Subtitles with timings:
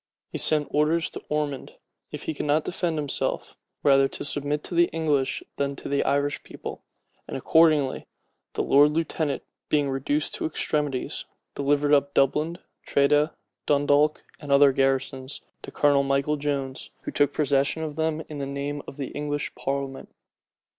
[0.31, 1.75] He sent orders to Ormond,
[2.11, 6.03] if he could not defend himself, rather to submit to the English than to the
[6.03, 6.79] Irish rebels;
[7.27, 8.07] and accordingly
[8.53, 13.35] the lord lieutenant, being reduced to extremities, delivered up Dublin, Tredah,
[13.67, 18.47] Dundalk, and other garrisons, to Colonel Michael Jones, who took possession of them in the
[18.47, 20.09] name of the English parliament.